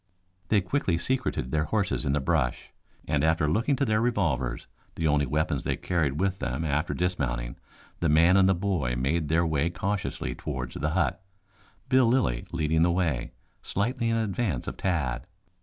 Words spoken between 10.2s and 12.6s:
towards the hut, Bill Lilly